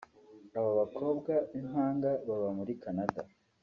[0.57, 3.21] Aba bakobwa b’impanga baba muri Canada